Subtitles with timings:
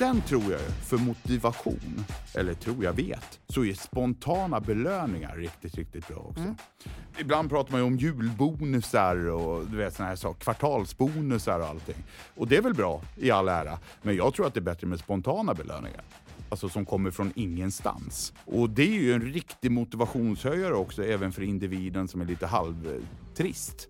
[0.00, 6.08] Sen tror jag för motivation, eller tror jag vet, så är spontana belöningar riktigt, riktigt
[6.08, 6.42] bra också.
[6.42, 6.54] Mm.
[7.18, 11.94] Ibland pratar man ju om julbonusar och du vet, såna här saker, kvartalsbonusar och allting.
[12.34, 14.86] Och det är väl bra i all ära, men jag tror att det är bättre
[14.86, 16.02] med spontana belöningar
[16.48, 18.32] alltså som kommer från ingenstans.
[18.44, 23.88] Och det är ju en riktig motivationshöjare också, även för individen som är lite halvtrist.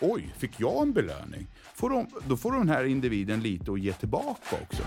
[0.00, 1.46] Oj, fick jag en belöning?
[1.74, 4.82] Får de, då får den här individen lite att ge tillbaka också.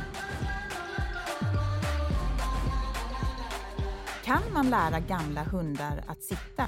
[4.26, 6.68] Kan man lära gamla hundar att sitta?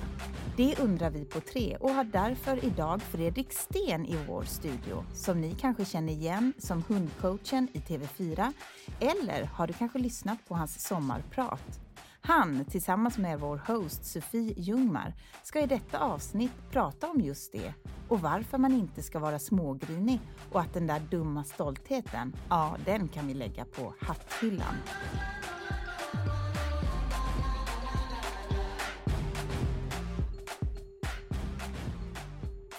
[0.57, 5.41] Det undrar vi på tre och har därför idag Fredrik Sten i vår studio som
[5.41, 8.53] ni kanske känner igen som hundcoachen i TV4
[8.99, 11.80] eller har du kanske lyssnat på hans sommarprat?
[12.22, 17.73] Han, tillsammans med vår host Sofie Ljungmar, ska i detta avsnitt prata om just det
[18.08, 20.20] och varför man inte ska vara smågrinig
[20.52, 24.76] och att den där dumma stoltheten, ja, den kan vi lägga på hatthyllan.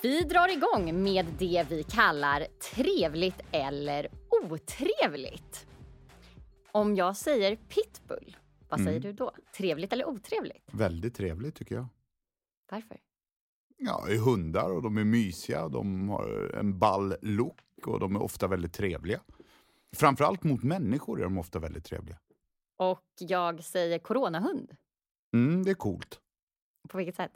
[0.03, 4.09] Vi drar igång med det vi kallar trevligt eller
[4.45, 5.67] otrevligt.
[6.73, 8.37] Om jag säger pitbull,
[8.71, 9.03] vad säger mm.
[9.03, 9.33] du då?
[9.57, 10.69] Trevligt eller otrevligt?
[10.73, 11.87] Väldigt trevligt tycker jag.
[12.71, 13.01] Varför?
[13.77, 18.17] Ja, det är hundar och de är mysiga, de har en ball look och de
[18.17, 19.21] är ofta väldigt trevliga.
[19.97, 22.19] Framförallt mot människor är de ofta väldigt trevliga.
[22.77, 24.77] Och jag säger coronahund.
[25.35, 26.21] Mm, det är coolt.
[26.89, 27.33] På vilket sätt?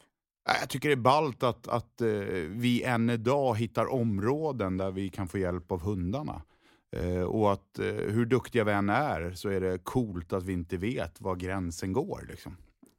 [0.60, 5.10] Jag tycker det är ballt att, att uh, vi än idag hittar områden där vi
[5.10, 6.42] kan få hjälp av hundarna.
[6.96, 10.52] Uh, och att uh, hur duktiga vi än är så är det coolt att vi
[10.52, 12.26] inte vet var gränsen går.
[12.28, 12.56] Liksom.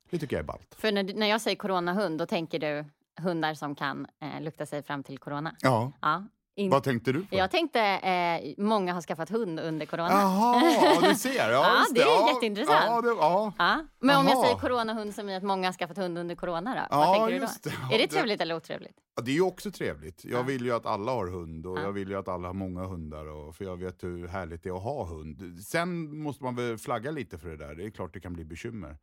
[0.09, 0.75] Det tycker jag är ballt.
[0.77, 2.85] För när, när jag säger coronahund, då tänker du
[3.21, 5.55] hundar som kan eh, lukta sig fram till corona?
[5.61, 5.91] Ja.
[6.01, 6.23] ja.
[6.57, 6.69] In...
[6.69, 7.35] Vad tänkte du på?
[7.35, 10.09] Jag tänkte eh, många har skaffat hund under corona.
[10.09, 11.35] Jaha, du ser.
[11.35, 12.85] Ja, ja det är ja, jätteintressant.
[12.87, 13.53] Ja, det, ja.
[13.57, 13.85] Ja.
[13.99, 14.19] Men Aha.
[14.21, 16.97] om jag säger coronahund som i att många har skaffat hund under corona då?
[16.97, 17.47] Vad tänker du då?
[17.63, 17.95] Det.
[17.95, 18.43] Är det trevligt det...
[18.43, 18.95] eller otrevligt?
[19.23, 20.25] Det är ju också trevligt.
[20.25, 22.83] Jag vill ju att alla har hund och jag vill ju att alla har många
[22.83, 23.25] hundar.
[23.25, 25.63] Och, för jag vet hur härligt det är att ha hund.
[25.63, 27.75] Sen måste man väl flagga lite för det där.
[27.75, 28.97] Det är klart det kan bli bekymmer,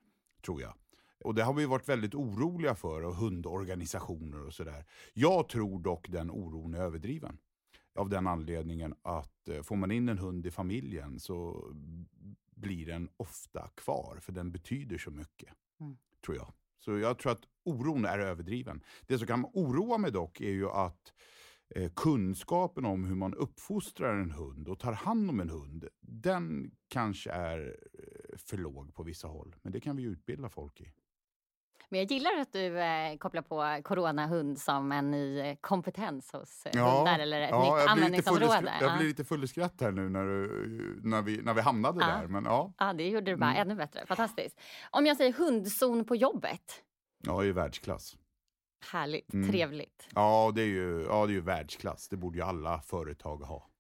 [0.44, 0.74] tror jag.
[1.24, 4.84] Och det har vi varit väldigt oroliga för, och hundorganisationer och sådär.
[5.12, 7.38] Jag tror dock den oron är överdriven.
[7.94, 11.66] Av den anledningen att eh, får man in en hund i familjen så
[12.54, 15.54] blir den ofta kvar, för den betyder så mycket.
[15.80, 15.96] Mm.
[16.24, 16.52] Tror jag.
[16.84, 18.82] Så jag tror att oron är överdriven.
[19.06, 21.12] Det som kan oroa mig dock är ju att
[21.68, 26.70] eh, kunskapen om hur man uppfostrar en hund och tar hand om en hund, den
[26.88, 29.56] kanske är eh, för låg på vissa håll.
[29.62, 30.92] Men det kan vi utbilda folk i.
[31.92, 36.66] Men jag gillar att du eh, kopplar på coronahund som en ny eh, kompetens hos
[36.66, 38.72] eh, ja, hundar eller ett ja, nytt användningsområde.
[38.80, 40.24] Jag blir lite full i skratt här nu när,
[41.08, 42.06] när, vi, när vi hamnade ja.
[42.06, 42.26] där.
[42.26, 42.72] Men, ja.
[42.78, 43.62] ja, det gjorde du bara mm.
[43.62, 44.06] ännu bättre.
[44.06, 44.60] Fantastiskt.
[44.90, 46.82] Om jag säger hundzon på jobbet?
[47.26, 48.16] Ja, det är ju världsklass.
[48.92, 49.50] Härligt, mm.
[49.50, 50.08] trevligt.
[50.14, 52.08] Ja det, är ju, ja, det är ju världsklass.
[52.08, 53.70] Det borde ju alla företag ha.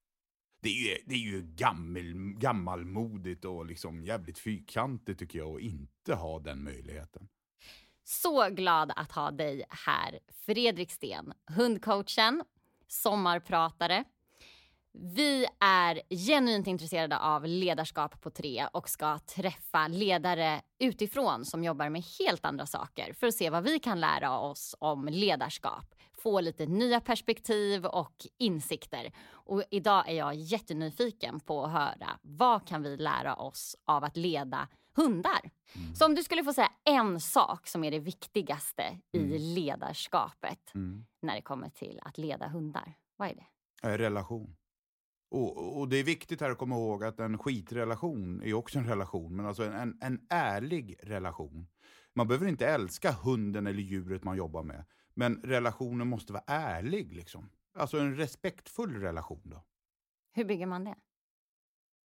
[0.62, 5.60] Det är ju, det är ju gammel, gammalmodigt och liksom jävligt fyrkantigt tycker jag att
[5.60, 7.28] inte ha den möjligheten.
[8.04, 12.44] Så glad att ha dig här, Fredrik Sten, hundcoachen,
[12.88, 14.04] sommarpratare.
[14.94, 21.88] Vi är genuint intresserade av ledarskap på tre och ska träffa ledare utifrån som jobbar
[21.88, 26.40] med helt andra saker för att se vad vi kan lära oss om ledarskap, få
[26.40, 29.12] lite nya perspektiv och insikter.
[29.30, 34.16] Och idag är jag jättenyfiken på att höra vad kan vi lära oss av att
[34.16, 35.50] leda hundar.
[35.74, 35.94] Mm.
[35.94, 39.32] Så om du skulle få säga en sak som är det viktigaste mm.
[39.32, 41.04] i ledarskapet mm.
[41.22, 43.98] när det kommer till att leda hundar, vad är det?
[43.98, 44.56] Relation.
[45.30, 48.86] Och, och, det är viktigt här att komma ihåg att en skitrelation är också en
[48.86, 51.66] relation, men alltså en, en, en ärlig relation.
[52.14, 57.14] Man behöver inte älska hunden eller djuret man jobbar med, men relationen måste vara ärlig.
[57.14, 57.50] Liksom.
[57.74, 59.42] Alltså en respektfull relation.
[59.44, 59.64] Då.
[60.32, 60.94] Hur bygger man det?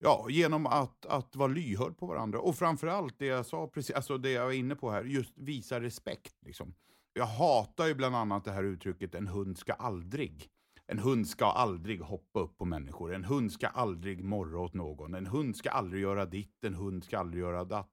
[0.05, 2.41] Ja, genom att, att vara lyhörd på varandra.
[2.41, 5.81] Och framförallt det jag sa precis, alltså det jag var inne på här, just visa
[5.81, 6.35] respekt.
[6.41, 6.75] Liksom.
[7.13, 10.49] Jag hatar ju bland annat det här uttrycket en hund ska aldrig.
[10.87, 13.15] En hund ska aldrig hoppa upp på människor.
[13.15, 15.15] En hund ska aldrig morra åt någon.
[15.15, 16.65] En hund ska aldrig göra ditt.
[16.65, 17.93] En hund ska aldrig göra datt.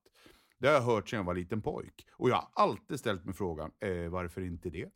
[0.58, 2.06] Det har jag hört sedan jag var liten pojk.
[2.12, 4.88] Och jag har alltid ställt mig frågan, eh, varför inte det?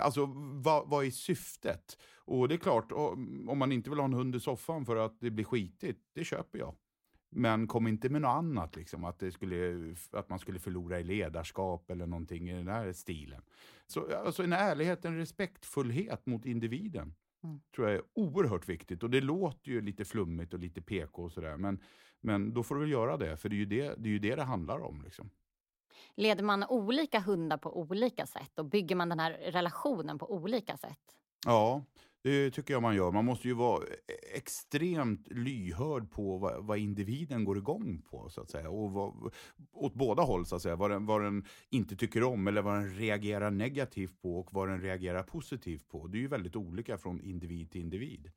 [0.00, 1.98] Alltså, vad, vad är syftet?
[2.16, 5.20] Och det är klart, om man inte vill ha en hund i soffan för att
[5.20, 6.74] det blir skitigt, det köper jag.
[7.30, 11.04] Men kom inte med något annat, liksom, att, det skulle, att man skulle förlora i
[11.04, 13.42] ledarskap eller någonting i den här stilen.
[13.86, 17.14] Så alltså en ärlighet, en respektfullhet mot individen.
[17.44, 17.60] Mm.
[17.74, 19.02] tror jag är oerhört viktigt.
[19.02, 21.56] Och det låter ju lite flummigt och lite PK och sådär.
[21.56, 21.80] Men,
[22.20, 24.18] men då får du väl göra det, för det är ju det det, är ju
[24.18, 25.02] det, det handlar om.
[25.02, 25.30] Liksom.
[26.16, 30.76] Leder man olika hundar på olika sätt och bygger man den här relationen på olika
[30.76, 31.00] sätt?
[31.46, 31.84] Ja,
[32.24, 33.10] det tycker jag man gör.
[33.10, 33.84] Man måste ju vara
[34.34, 38.70] extremt lyhörd på vad, vad individen går igång på, så att säga.
[38.70, 39.32] Och vad,
[39.72, 40.76] åt båda håll, så att säga.
[40.76, 44.68] Vad den, vad den inte tycker om eller vad den reagerar negativt på och vad
[44.68, 46.06] den reagerar positivt på.
[46.06, 48.30] Det är ju väldigt olika från individ till individ.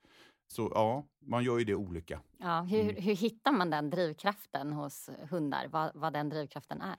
[0.48, 2.22] Så ja, man gör ju det olika.
[2.38, 2.96] Ja, hur, mm.
[2.96, 5.68] hur hittar man den drivkraften hos hundar?
[5.68, 6.96] Vad, vad den drivkraften är?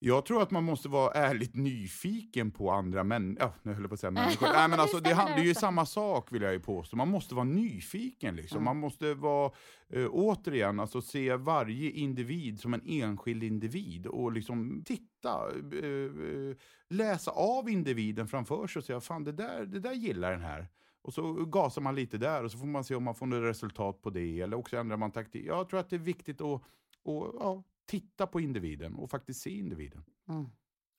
[0.00, 3.42] Jag tror att man måste vara ärligt nyfiken på andra människor.
[3.46, 4.46] Ja, nu höll jag på att säga människor.
[4.46, 6.96] Nej, men alltså, det, är ju samma sak vill jag ju påstå.
[6.96, 8.36] Man måste vara nyfiken.
[8.36, 8.56] Liksom.
[8.56, 8.64] Mm.
[8.64, 9.52] Man måste vara,
[9.88, 15.48] äh, återigen, alltså, se varje individ som en enskild individ och liksom titta,
[15.82, 16.56] äh,
[16.88, 20.68] läsa av individen framför sig och säga fan det där, det där gillar den här.
[21.02, 23.50] Och så gasar man lite där och så får man se om man får något
[23.50, 24.40] resultat på det.
[24.40, 25.46] Eller också ändrar man taktik.
[25.46, 26.62] Jag tror att det är viktigt att
[27.02, 30.04] och, ja, titta på individen och faktiskt se individen.
[30.28, 30.46] Mm.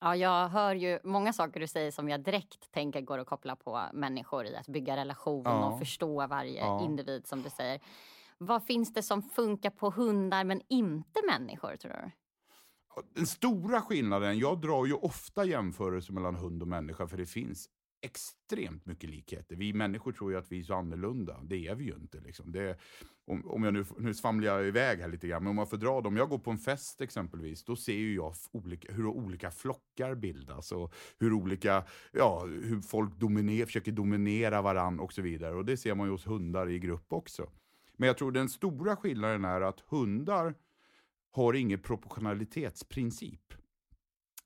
[0.01, 3.55] Ja, jag hör ju många saker du säger som jag direkt tänker går att koppla
[3.55, 5.65] på människor i att bygga relation ja.
[5.65, 6.85] och förstå varje ja.
[6.85, 7.81] individ som du säger.
[8.37, 12.11] Vad finns det som funkar på hundar men inte människor tror du?
[13.15, 17.69] Den stora skillnaden, jag drar ju ofta jämförelser mellan hund och människa för det finns
[18.01, 19.55] extremt mycket likheter.
[19.55, 21.39] Vi människor tror ju att vi är så annorlunda.
[21.43, 22.19] Det är vi ju inte.
[22.19, 22.51] Liksom.
[22.51, 22.79] Det,
[23.25, 25.77] om, om jag nu, nu svamlar jag iväg här lite grann, men om jag får
[25.77, 26.17] dra dem.
[26.17, 30.71] Jag går på en fest exempelvis, då ser ju jag olika, hur olika flockar bildas
[30.71, 35.55] och hur olika, ja, hur folk dominer, försöker dominera varann och så vidare.
[35.55, 37.49] Och det ser man ju hos hundar i grupp också.
[37.97, 40.55] Men jag tror den stora skillnaden är att hundar
[41.31, 43.53] har ingen proportionalitetsprincip.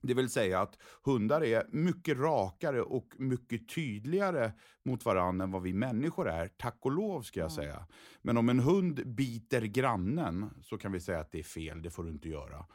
[0.03, 4.51] Det vill säga att hundar är mycket rakare och mycket tydligare
[4.85, 6.47] mot varandra än vad vi människor är.
[6.47, 7.55] Tack och lov ska jag mm.
[7.55, 7.87] säga.
[8.21, 11.91] Men om en hund biter grannen så kan vi säga att det är fel, det
[11.91, 12.65] får du inte göra.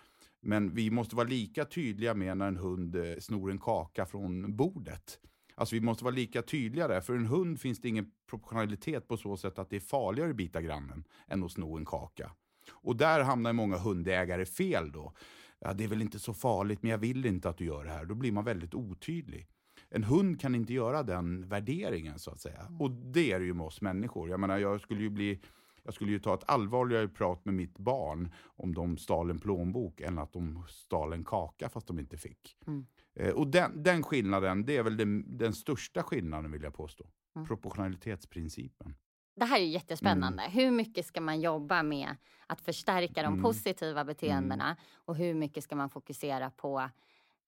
[0.41, 4.57] Men vi måste vara lika tydliga med när en hund eh, snor en kaka från
[4.57, 5.19] bordet.
[5.55, 7.01] Alltså vi måste vara lika tydliga där.
[7.01, 10.37] För en hund finns det ingen proportionalitet på så sätt att det är farligare att
[10.37, 12.31] bita grannen än att sno en kaka.
[12.71, 15.15] Och där hamnar många hundägare fel då
[15.61, 17.91] ja, det är väl inte så farligt, men jag vill inte att du gör det
[17.91, 18.05] här.
[18.05, 19.49] Då blir man väldigt otydlig.
[19.91, 22.61] En hund kan inte göra den värderingen så att säga.
[22.61, 22.81] Mm.
[22.81, 24.31] Och det är det ju med oss människor.
[24.31, 25.41] Jag menar, jag skulle ju bli
[25.89, 30.01] jag skulle ju ta ett allvarligare prat med mitt barn om de stal en plånbok
[30.01, 32.57] än att de stal en kaka fast de inte fick.
[32.67, 32.87] Mm.
[33.15, 37.07] Eh, och den, den skillnaden, det är väl den, den största skillnaden vill jag påstå.
[37.37, 37.47] Mm.
[37.49, 38.95] Proportionalitetsprincipen.
[39.39, 40.43] Det här är jättespännande.
[40.43, 40.53] Mm.
[40.53, 43.43] Hur mycket ska man jobba med att förstärka de mm.
[43.43, 44.77] positiva beteendena mm.
[44.95, 46.91] och hur mycket ska man fokusera på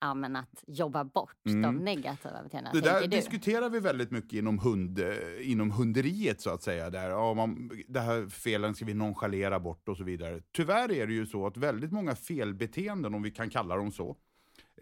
[0.01, 1.77] ja, men att jobba bort de mm.
[1.77, 2.73] negativa beteendena?
[2.73, 6.91] Det där diskuterar vi väldigt mycket inom, hund, eh, inom hunderiet så att säga.
[6.91, 10.43] Där, ja, man, det här felen ska vi nonchalera bort och så vidare.
[10.53, 14.17] Tyvärr är det ju så att väldigt många felbeteenden, om vi kan kalla dem så,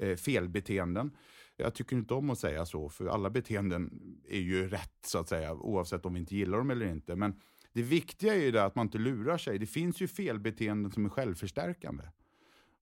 [0.00, 1.10] eh, felbeteenden,
[1.60, 3.90] jag tycker inte om att säga så, för alla beteenden
[4.28, 7.16] är ju rätt så att säga, oavsett om vi inte gillar dem eller inte.
[7.16, 7.40] Men
[7.72, 9.58] det viktiga är ju det att man inte lurar sig.
[9.58, 12.04] Det finns ju felbeteenden som är självförstärkande.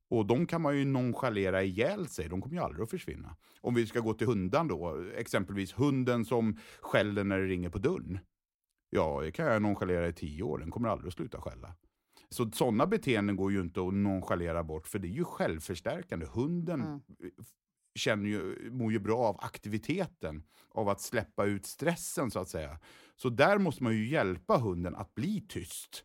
[0.09, 3.37] Och de kan man ju nonchalera ihjäl sig, de kommer ju aldrig att försvinna.
[3.61, 7.79] Om vi ska gå till hundan då, exempelvis hunden som skäller när det ringer på
[7.79, 8.19] dörren.
[8.91, 11.75] Ja, det kan jag nonchalera i tio år, den kommer aldrig att sluta skälla.
[12.29, 16.27] Så sådana beteenden går ju inte att nonchalera bort, för det är ju självförstärkande.
[16.27, 17.01] Hunden mm
[17.97, 22.79] känner ju, mår ju bra av aktiviteten, av att släppa ut stressen så att säga.
[23.17, 26.05] Så där måste man ju hjälpa hunden att bli tyst.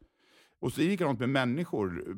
[0.60, 2.16] Och så är det likadant med människor.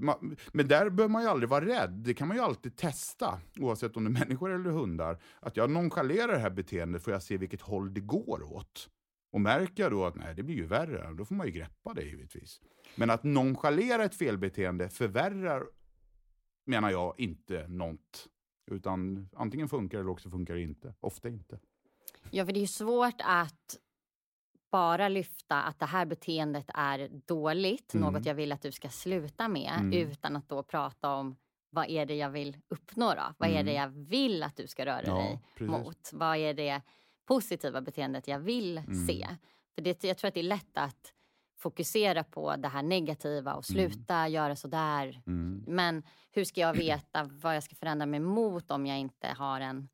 [0.53, 1.92] Men där behöver man ju aldrig vara rädd.
[1.92, 5.22] Det kan man ju alltid testa, oavsett om det är människor eller hundar.
[5.39, 8.89] Att jag nonchalerar det här beteendet får jag se vilket håll det går åt.
[9.32, 11.94] Och märker jag då att nej, det blir ju värre, då får man ju greppa
[11.94, 12.62] det givetvis.
[12.96, 15.63] Men att nonchalera ett felbeteende förvärrar,
[16.65, 18.27] menar jag, inte något.
[18.72, 20.93] Utan antingen funkar det eller också funkar det inte.
[21.00, 21.60] Ofta inte.
[22.32, 23.77] Ja, för det är ju svårt att
[24.72, 28.13] bara lyfta att det här beteendet är dåligt, mm.
[28.13, 29.93] något jag vill att du ska sluta med, mm.
[29.93, 31.36] utan att då prata om
[31.70, 33.34] vad är det jag vill uppnå då?
[33.38, 33.60] Vad mm.
[33.60, 33.82] är det mm.
[33.82, 35.67] jag vill att du ska röra ja, dig precis.
[35.72, 36.10] mot?
[36.13, 36.82] Vad är det
[37.25, 39.08] positiva beteendet jag vill mm.
[39.08, 39.27] se?
[39.75, 41.13] För det, jag tror att det är lätt att
[41.63, 43.91] fokusera på det här negativa och mm.
[43.91, 44.32] sluta mm.
[44.32, 45.22] göra sådär.
[45.27, 45.63] Mm.
[45.67, 49.62] Men hur ska jag veta vad jag ska förändra mig mot om jag inte har
[49.62, 49.89] en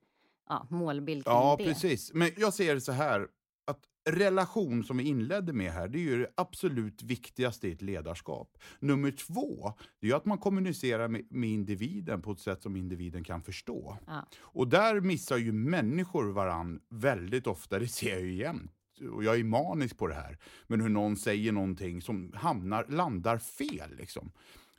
[0.50, 1.64] ja, målbild kring ja, det?
[1.64, 2.14] Ja, precis.
[2.14, 3.28] Men jag ser det så här,
[3.68, 7.82] att relation som vi inledde med här, det är ju det absolut viktigaste i ett
[7.82, 8.58] ledarskap.
[8.80, 13.24] Nummer två, det är att man kommunicerar med, med individen på ett sätt som individen
[13.24, 13.98] kan förstå.
[14.08, 14.26] Ja.
[14.40, 18.79] Och där missar ju människor varann väldigt ofta, det ser jag ju jämt
[19.12, 20.38] och jag är manisk på det här,
[20.68, 23.96] men hur någon säger någonting som hamnar, landar fel.
[23.98, 24.32] Liksom.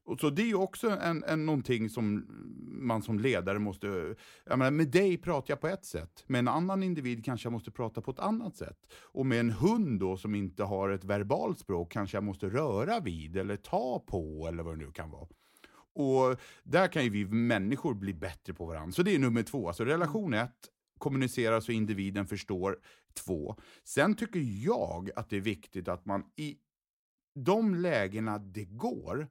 [0.04, 2.26] Och så det är ju också en, en, någonting som
[2.80, 4.14] man som ledare måste...
[4.44, 7.52] Jag menar, med dig pratar jag på ett sätt, med en annan individ kanske jag
[7.52, 8.78] måste prata på ett annat sätt.
[9.02, 13.00] Och med en hund då som inte har ett verbalt språk kanske jag måste röra
[13.00, 15.28] vid eller ta på eller vad det nu kan vara.
[15.92, 18.92] Och där kan ju vi människor bli bättre på varandra.
[18.92, 19.68] Så det är nummer två.
[19.68, 20.68] Alltså relation ett,
[21.00, 22.78] kommunicera så individen förstår.
[23.14, 23.56] Två.
[23.84, 26.58] Sen tycker jag att det är viktigt att man i
[27.34, 29.28] de lägena det går,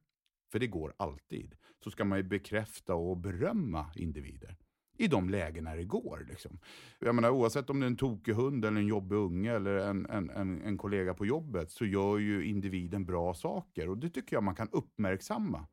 [0.52, 4.58] för det går alltid, så ska man ju bekräfta och berömma individer.
[4.98, 6.26] I de lägena det går.
[6.30, 6.60] Liksom.
[7.00, 10.06] Jag menar, oavsett om det är en tokig hund, eller en jobbig unge eller en,
[10.06, 14.36] en, en, en kollega på jobbet så gör ju individen bra saker och det tycker
[14.36, 15.68] jag man kan uppmärksamma.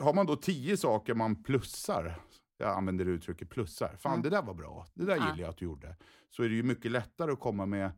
[0.00, 2.20] Har man då tio saker man plussar,
[2.58, 4.22] jag använder uttrycket plussar, fan Mm.
[4.22, 5.22] det där var bra, det där Ja.
[5.22, 5.96] gillar jag att du gjorde.
[6.30, 7.90] Så är det ju mycket lättare att komma med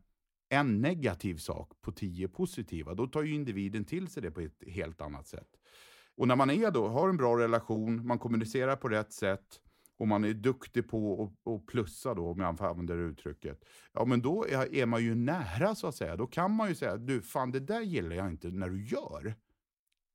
[0.49, 2.93] en negativ sak på tio positiva.
[2.93, 5.47] Då tar ju individen till sig det på ett helt annat sätt.
[6.15, 9.61] Och när man är då, har en bra relation, man kommunicerar på rätt sätt
[9.97, 13.63] och man är duktig på att- plussa då, om jag får använda det uttrycket.
[13.93, 16.15] Ja, men då är är man ju nära så att säga.
[16.15, 19.35] Då kan man ju säga, du fan det där gillar jag inte när du gör.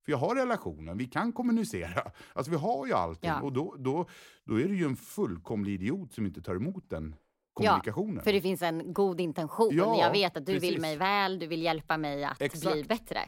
[0.04, 2.10] För jag har relationen, vi kan kommunicera.
[2.32, 3.30] Alltså vi har ju allting.
[3.30, 3.40] Ja.
[3.40, 4.06] Och då, då,
[4.44, 7.14] då är det ju en fullkomlig idiot som inte tar emot den
[7.52, 8.24] kommunikationen.
[8.24, 9.70] För det finns en god intention.
[9.72, 10.80] Ja, jag vet att du vill precis.
[10.80, 12.88] mig väl, du vill hjälpa mig att bli Exakt.
[12.88, 13.18] bättre.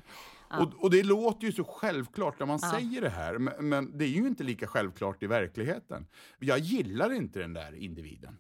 [0.51, 0.63] Ja.
[0.63, 2.71] Och, och det låter ju så självklart när man Ja.
[2.71, 6.07] säger det här, men, men det är ju inte lika självklart i verkligheten.
[6.39, 8.39] Jag gillar inte den där individen.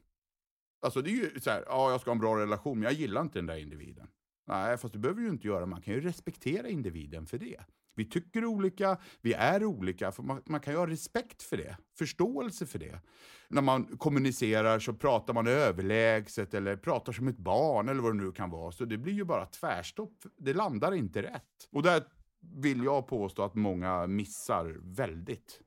[0.82, 2.92] Alltså det är ju så här, ja jag ska ha en bra relation, men jag
[2.92, 4.08] gillar inte den där individen.
[4.46, 7.60] Nej, fast det behöver ju inte göra, man kan ju respektera individen för det.
[7.96, 11.76] Vi tycker olika, vi är olika, för man, man kan ju ha respekt för det,
[11.98, 13.00] förståelse för det.
[13.48, 18.24] När man kommunicerar så pratar man överlägset eller pratar som ett barn eller vad det
[18.24, 18.72] nu kan vara.
[18.72, 21.68] Så det blir ju bara tvärstopp, det landar inte rätt.
[21.70, 22.02] Och där
[22.40, 25.60] vill jag påstå att många missar väldigt.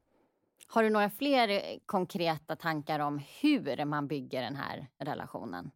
[0.67, 5.71] Har du några fler konkreta tankar om hur man bygger den här relationen?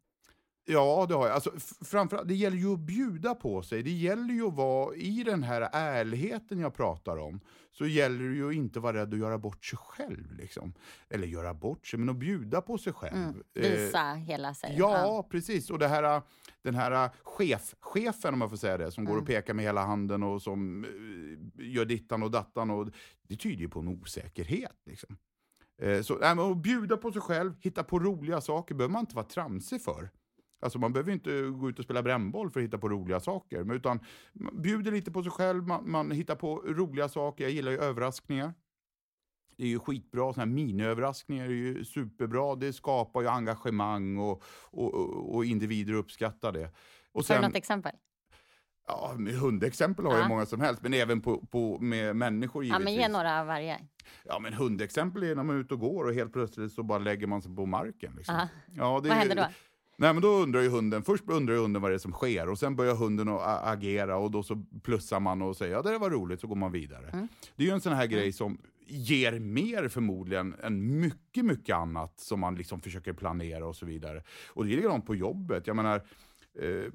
[0.66, 1.34] Ja, det har jag.
[1.34, 1.50] Alltså,
[1.84, 3.82] framförallt, det gäller ju att bjuda på sig.
[3.82, 7.40] Det gäller ju att vara i den här ärligheten jag pratar om.
[7.72, 10.32] Så gäller det ju att inte vara rädd att göra bort sig själv.
[10.36, 10.74] Liksom.
[11.10, 13.16] Eller göra bort sig, men att bjuda på sig själv.
[13.16, 13.42] Mm.
[13.54, 14.76] Eh, Visa hela sig.
[14.78, 15.70] Ja, precis.
[15.70, 16.22] Och det här,
[16.62, 19.22] den här chef, chefen, om man får säga det, som går Mm.
[19.22, 22.70] och pekar med hela handen och som eh, gör dittan och dattan.
[22.70, 22.88] Och,
[23.28, 24.76] det tyder ju på en osäkerhet.
[24.86, 25.16] Liksom.
[25.82, 29.00] Eh, Så nej, men att bjuda på sig själv, hitta på roliga saker, behöver man
[29.00, 30.10] inte vara tramsig för.
[30.64, 33.74] Alltså man behöver inte gå ut och spela brännboll för att hitta på roliga saker.
[33.74, 34.00] Utan
[34.32, 37.44] man bjuder lite på sig själv, man, man hittar på roliga saker.
[37.44, 38.54] Jag gillar ju överraskningar.
[39.56, 42.54] Det är ju skitbra, såna här miniöverraskningar är ju superbra.
[42.54, 46.70] Det skapar ju engagemang och, och, och, individer uppskattar det.
[47.12, 47.92] Och Har du något exempel?
[48.86, 50.28] ja, med hundexempel har jag Ja.
[50.28, 52.84] många som helst, men även på, på, med människor Ja, givetvis.
[52.84, 53.80] men ge några av varje.
[54.24, 56.98] Ja, men hundexempel är när man är ute och går och helt plötsligt så bara
[56.98, 58.12] lägger man sig på marken.
[58.16, 58.46] Liksom.
[58.74, 59.46] Ja, det Vad händer då?
[59.96, 62.58] Nej, men då undrar ju hunden, först undrar hunden vad det är som sker och
[62.58, 65.98] sen börjar hunden att agera och då så plussar man och säger ja det där
[65.98, 67.08] var roligt så går man vidare.
[67.12, 67.28] Mm.
[67.56, 72.20] Det är ju en sån här grej som ger mer förmodligen än mycket, mycket annat
[72.20, 74.22] som man liksom försöker planera och så vidare.
[74.48, 75.66] Och det är likadant på jobbet.
[75.66, 75.96] Jag menar,
[76.58, 76.92] eh,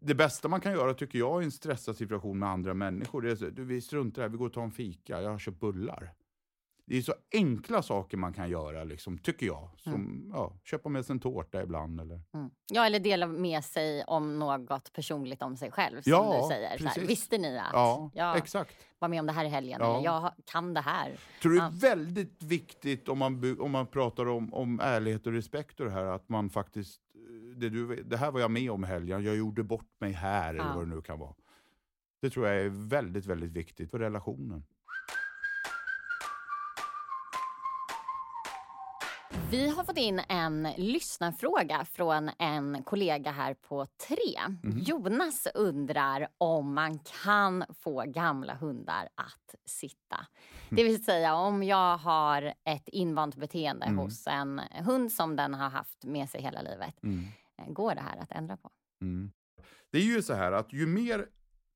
[0.00, 3.30] det bästa man kan göra tycker jag i en stressad situation med andra människor, det
[3.30, 5.30] är så, du, vi struntar i det här, vi går och tar en fika, jag
[5.30, 6.12] har köpt bullar.
[6.88, 9.70] Det är så enkla saker man kan göra, liksom, tycker jag.
[9.76, 12.00] Som ja, köpa med sig en tårta ibland.
[12.00, 12.20] Eller...
[12.34, 12.50] Mm.
[12.72, 16.02] Ja, eller dela med sig om något personligt om sig själv.
[16.02, 16.78] Som Ja, du säger.
[16.78, 17.10] Så här, precis.
[17.10, 18.74] Visste ni att Ja, jag exakt.
[18.98, 19.78] var med om det här i helgen?
[19.82, 19.94] Ja.
[19.94, 21.16] Eller jag kan det här?
[21.42, 25.80] tror det är väldigt viktigt om man, om man pratar om, om ärlighet och respekt
[25.80, 28.84] och det här, att man faktiskt, eh, det, du, det här var jag med om
[28.84, 31.34] i helgen, jag gjorde bort mig här eller vad det nu kan vara.
[32.22, 34.64] Det tror jag är väldigt, väldigt viktigt för relationen.
[39.50, 44.56] Vi har fått in en lyssnarfråga från en kollega här på tre.
[44.62, 44.78] Mhm.
[44.78, 50.26] Jonas undrar om man kan få gamla hundar att sitta.
[50.70, 53.98] Det vill säga om jag har ett invant beteende Mm.
[53.98, 57.02] hos en hund som den har haft med sig hela livet.
[57.02, 57.24] Mm.
[57.58, 58.70] Eh, Går det här att ändra på?
[59.02, 59.30] Mm.
[59.90, 61.26] Det är ju så här att ju mer,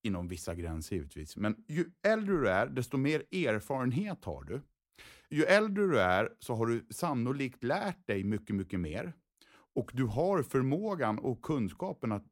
[0.02, 4.62] inom vissa gränser givetvis, men ju äldre du är, desto mer erfarenhet har du.
[5.32, 9.12] Ju äldre du är så har du sannolikt lärt dig mycket, mycket mer.
[9.74, 12.24] Och du har förmågan och kunskapen att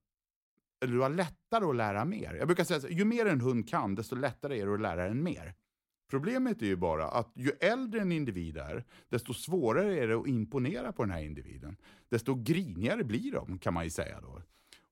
[0.80, 2.34] eller du har lättare att lära mer.
[2.34, 5.08] Jag brukar säga att ju mer en hund kan, desto lättare är det att lära
[5.08, 5.54] den mer.
[6.10, 10.26] Problemet är ju bara att ju äldre en individ är, desto svårare är det att
[10.26, 11.76] imponera på den här individen.
[12.08, 14.42] Desto grinigare blir de, kan man ju säga då.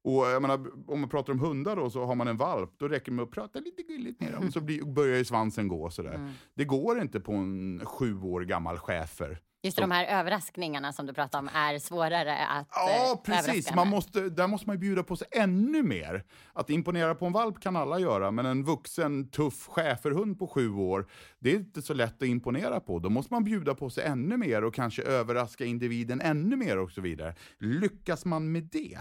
[0.05, 2.88] Och jag menar, om man pratar om hundar då, så har man en valp, då
[2.88, 5.90] räcker det med att prata lite gulligt med dem så blir, börjar ju svansen gå.
[5.90, 6.14] Sådär.
[6.14, 6.31] Mm.
[6.55, 9.40] Det går inte på en sju år gammal schäfer.
[9.62, 13.75] Just det, de här överraskningarna som du pratar om är svårare att Ja, eh, precis.
[13.75, 16.25] Man måste, där måste man ju bjuda på sig ännu mer.
[16.52, 20.71] Att imponera på en valp kan alla göra, men en vuxen tuff schäferhund på sju
[20.75, 21.07] år,
[21.38, 22.99] det är inte så lätt att imponera på.
[22.99, 26.90] Då måste man bjuda på sig ännu mer och kanske överraska individen ännu mer och
[26.90, 27.35] så vidare.
[27.59, 28.99] Lyckas man med det,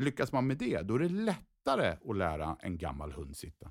[0.00, 3.70] lyckas man med det, då är det lättare att lära en gammal hund sitta.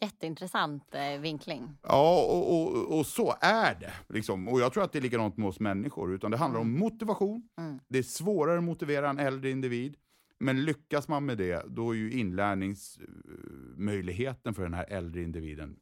[0.00, 1.76] Jätteintressant eh, vinkling.
[1.82, 3.92] Ja, och, och, och så är det.
[4.08, 4.48] Liksom.
[4.48, 6.14] Och jag tror att det är likadant med oss människor.
[6.14, 7.48] Utan det handlar om motivation.
[7.58, 7.78] Mm.
[7.88, 9.96] Det är svårare att motivera en äldre individ.
[10.38, 15.76] Men lyckas man med det, då är ju inlärningsmöjligheten för den här äldre individen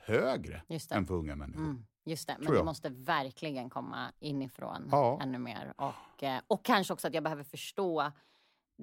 [0.00, 1.64] högre än för unga människor.
[1.64, 5.18] Mm, just det, men det måste verkligen komma inifrån Ja.
[5.22, 5.74] ännu mer.
[5.76, 8.12] Och, eh, och kanske också att jag behöver förstå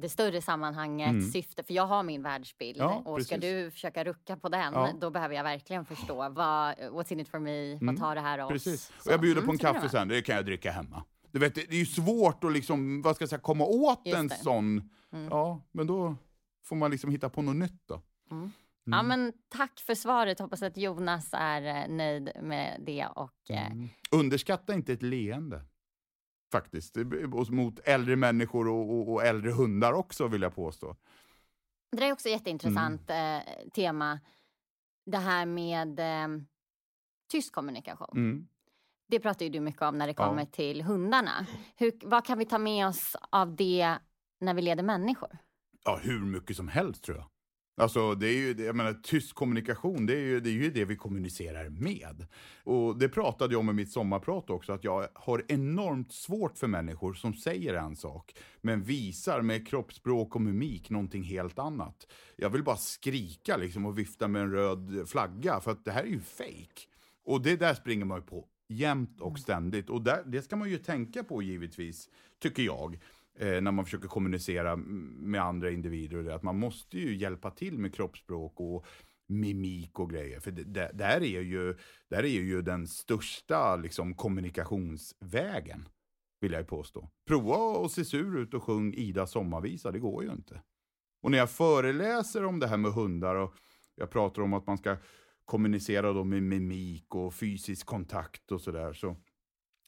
[0.01, 1.31] det större sammanhanget, Mm.
[1.31, 1.63] syfte.
[1.63, 3.49] För jag har min världsbild Ja, och ska precis.
[3.65, 4.91] du försöka rucka på den, Ja.
[5.01, 8.39] då behöver jag verkligen förstå vad, what's in it for me, vad tar det här
[8.39, 8.49] oss?
[8.51, 8.91] Precis.
[8.99, 10.71] Så, Och jag bjuder mm, på en kan det kaffe sen, det kan jag dricka
[10.71, 11.03] hemma.
[11.31, 14.17] Du vet, det är ju svårt att liksom, vad ska jag säga, komma åt Just
[14.17, 14.35] en det.
[14.35, 14.89] sån.
[15.13, 15.27] Mm.
[15.29, 16.15] Ja, men då
[16.65, 18.01] får man liksom hitta på något nytt då.
[18.31, 18.51] Mm.
[18.83, 20.39] Ja, men tack för svaret.
[20.39, 23.05] Hoppas att Jonas är eh, nöjd med det.
[23.15, 23.89] Och, eh, Mm.
[24.11, 25.61] Underskatta inte ett leende.
[26.51, 26.97] Faktiskt.
[27.33, 30.95] Och Mot äldre människor och, och, och äldre hundar också vill jag påstå.
[31.91, 33.41] Det är också jätteintressant Mm.
[33.47, 34.19] eh, tema.
[35.05, 36.27] Det här med eh,
[37.31, 38.09] tyst kommunikation.
[38.17, 38.47] Mm.
[39.07, 40.27] Det pratar ju du mycket om när det Ja.
[40.29, 41.45] kommer till hundarna.
[41.75, 43.97] Hur, vad kan vi ta med oss av det
[44.39, 45.37] när vi leder människor?
[45.83, 47.25] Ja, hur mycket som helst tror jag.
[47.79, 50.85] Alltså, det är ju, jag menar, tyst kommunikation, det är, ju, det är ju det
[50.85, 52.25] vi kommunicerar med.
[52.63, 56.67] Och det pratade jag om i mitt sommarprat också, att jag har enormt svårt för
[56.67, 62.07] människor som säger en sak, men visar med kroppsspråk och mimik någonting helt annat.
[62.35, 66.03] Jag vill bara skrika liksom och vifta med en röd flagga, för att det här
[66.03, 66.81] är ju fake.
[67.25, 69.89] Och det där springer man ju på jämt och ständigt.
[69.89, 72.99] Och där, det ska man ju tänka på givetvis, tycker jag,
[73.39, 76.17] Eh, när man försöker kommunicera med andra individer.
[76.17, 78.85] och det, Att man måste ju hjälpa till med kroppsspråk och
[79.27, 80.39] mimik och grejer.
[80.39, 81.75] För det, det, där, är ju,
[82.09, 85.87] där är ju den största liksom, kommunikationsvägen,
[86.41, 87.09] vill jag ju påstå.
[87.27, 90.61] Prova att se sur ut och sjung Ida sommarvisa, det går ju inte.
[91.21, 93.53] Och när jag föreläser om det här med hundar och
[93.95, 94.97] jag pratar om att man ska
[95.45, 99.15] kommunicera då med mimik och fysisk kontakt och sådär så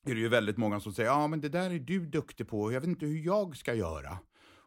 [0.06, 2.72] är det ju väldigt många som säger ja men det där är du duktig på,
[2.72, 4.18] jag vet inte hur jag ska göra.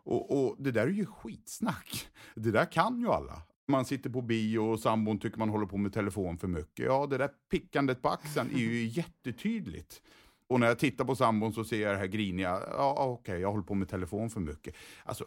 [0.04, 2.08] Och, och det där är ju skitsnack.
[2.34, 3.42] Det där kan ju alla.
[3.68, 6.86] Man sitter på bio och sambon tycker man håller på med telefon för mycket.
[6.86, 10.02] Ja, det där pickandet på axeln är ju jättetydligt.
[10.46, 13.50] Och när jag tittar på sambon så ser jag det här griniga, ja okej, jag
[13.50, 14.74] håller på med telefon för mycket.
[15.04, 15.24] Alltså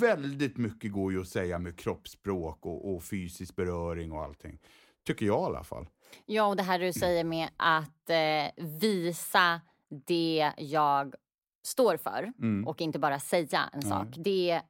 [0.00, 4.58] väldigt mycket går ju att säga med kroppsspråk och, och fysisk beröring och allting.
[5.06, 5.86] Tycker jag i alla fall.
[6.26, 9.60] Ja, och det här du säger med att eh, visa
[10.06, 11.14] det jag
[11.62, 12.68] står för Mm.
[12.68, 14.06] och inte bara säga en sak.
[14.16, 14.60] Det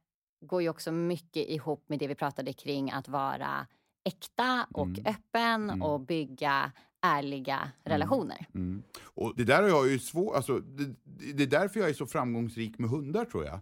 [0.41, 3.67] går ju också mycket ihop med det vi pratade kring att vara
[4.03, 5.05] äkta och Mm.
[5.05, 5.81] öppen Mm.
[5.81, 6.71] och bygga
[7.01, 8.45] ärliga relationer.
[8.55, 8.83] Mm.
[9.03, 10.95] Och det där har jag ju svårt, alltså, det,
[11.33, 13.59] det är därför jag är så framgångsrik med hundar tror jag.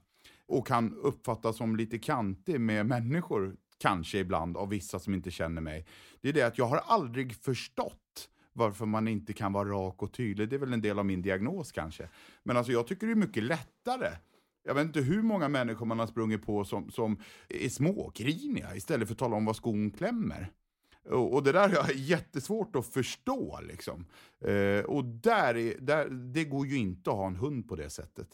[0.47, 5.61] Och kan uppfattas som lite kantig med människor, kanske ibland, av vissa som inte känner
[5.61, 5.85] mig.
[6.21, 10.13] Det är det att jag har aldrig förstått varför man inte kan vara rak och
[10.13, 10.49] tydlig.
[10.49, 12.09] Det är väl en del av min diagnos kanske.
[12.43, 14.09] Men alltså jag tycker det är mycket lättare.
[14.63, 19.07] Jag vet inte hur många människor man har sprungit på som, som är smågriniga istället
[19.07, 20.51] för att tala om vad skon klämmer.
[21.09, 23.59] Och, och det där har jag jättesvårt att förstå.
[23.61, 24.05] Liksom.
[24.39, 27.89] Eh, och där är, där, det går ju inte att ha en hund på det
[27.89, 28.27] sättet.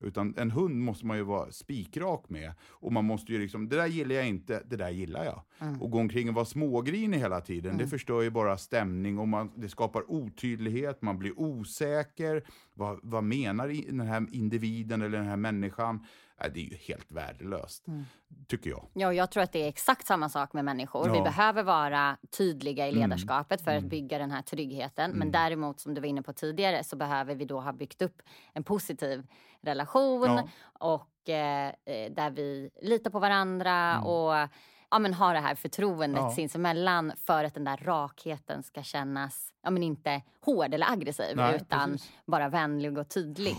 [0.00, 2.52] Utan en hund måste man ju vara spikrak med.
[2.68, 5.42] Och man måste ju liksom, det där gillar jag inte, det där gillar jag.
[5.58, 5.82] Mm.
[5.82, 9.50] Och gå omkring och vara smågrinig hela tiden, det förstör ju bara stämning och man,
[9.54, 12.44] det skapar otydlighet, man blir osäker.
[12.74, 16.06] Vad, vad menar den här individen eller den här människan?
[16.40, 18.04] Nej, det är ju helt värdelöst, Mm.
[18.48, 18.86] tycker jag.
[18.94, 21.10] Ja, jag tror att det är exakt samma sak med människor.
[21.10, 21.24] Vi Ja.
[21.24, 23.00] behöver vara tydliga i Mm.
[23.00, 23.84] ledarskapet för Mm.
[23.84, 25.10] att bygga den här tryggheten.
[25.10, 25.32] Men Mm.
[25.32, 28.22] däremot, som du var inne på tidigare, så behöver vi då ha byggt upp
[28.52, 29.26] en positiv
[29.62, 30.48] relation Ja.
[30.72, 34.04] och eh, eh, där vi litar på varandra Mm.
[34.06, 34.48] och
[34.90, 36.30] ja, men har det här förtroendet Ja.
[36.30, 41.56] sinsemellan för att den där rakheten ska kännas, ja men inte hård eller aggressiv Nej,
[41.56, 42.10] utan precis.
[42.26, 43.56] bara vänlig och tydlig.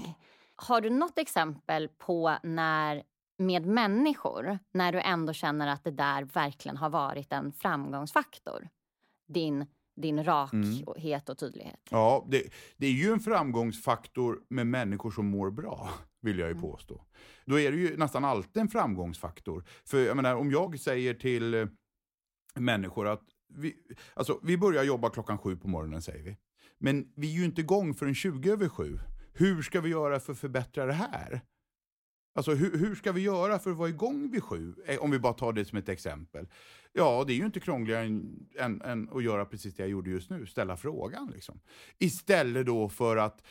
[0.61, 3.03] Har du något exempel på när
[3.37, 8.69] med människor, när du ändå känner att det där verkligen har varit en framgångsfaktor?
[9.27, 11.79] Din, din rakhet och tydlighet.
[11.89, 12.43] Ja, det,
[12.77, 15.89] det är ju en framgångsfaktor med människor som mår bra.
[16.21, 17.05] vill jag ju påstå.
[17.45, 19.63] Då är det ju nästan alltid en framgångsfaktor.
[19.85, 21.67] För jag menar, om jag säger till eh,
[22.55, 23.75] människor att vi,
[24.13, 26.37] alltså, vi börjar jobba klockan sju på morgonen, säger vi.
[26.77, 28.99] Men vi är ju inte igång förrän 20 över sju.
[29.33, 31.41] Hur ska vi göra för att förbättra det här?
[32.33, 34.75] Alltså hur, hur ska vi göra för att vara igång vid sju?
[34.85, 36.47] Eh, om vi bara tar det som ett exempel.
[36.93, 40.09] Ja, det är ju inte krångligare än, än, än att göra precis det jag gjorde
[40.09, 41.31] just nu, ställa frågan.
[41.33, 41.59] Liksom.
[41.97, 43.43] Istället då för att,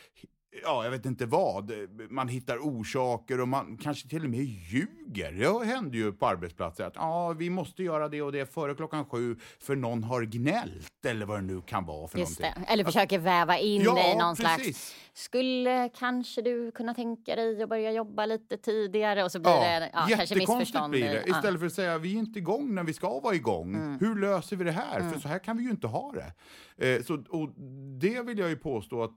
[0.63, 1.71] ja, jag vet inte vad,
[2.09, 5.31] man hittar orsaker och man kanske till och med ljuger.
[5.59, 9.05] Det händer ju på arbetsplatser att ja, vi måste göra det och det före klockan
[9.05, 12.63] sju för någon har gnällt eller vad det nu kan vara för Just någonting.
[12.67, 12.73] det.
[12.73, 14.57] Eller försöker väva in Ja, det i någon slags...
[14.57, 14.95] precis.
[15.13, 19.23] Skulle kanske du kunna tänka dig att börja jobba lite tidigare?
[19.23, 20.91] Och så blir det ja, kanske missförstånd.
[20.91, 21.13] blir det.
[21.13, 21.21] ja.
[21.21, 21.37] Mm.
[21.37, 23.97] Istället för att säga vi är inte igång när vi ska vara igång.
[23.99, 25.11] Hur löser vi det här?
[25.11, 26.33] För så här kan vi ju inte ha det.
[26.95, 27.49] Eh, så, och
[27.99, 29.15] det vill jag ju påstå att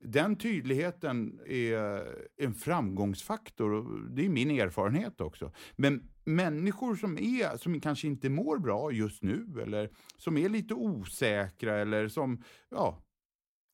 [0.00, 2.04] den tydligheten är
[2.36, 3.72] en framgångsfaktor.
[3.72, 5.52] Och det är min erfarenhet också.
[5.76, 10.74] Men människor som, är, som kanske inte mår bra just nu eller som är lite
[10.74, 13.02] osäkra eller som ja,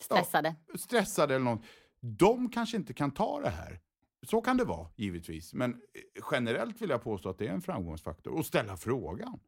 [0.01, 0.55] Stressade.
[0.75, 1.65] stressade eller något,
[2.01, 3.81] de kanske inte kan ta det här.
[4.23, 5.55] Så kan det vara, givetvis.
[5.55, 8.33] Men eh, generellt vill jag påstå att det är en framgångsfaktor.
[8.33, 9.41] Och ställa frågan.